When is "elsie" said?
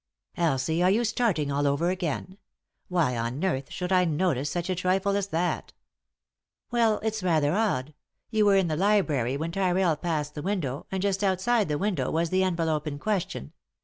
0.35-0.81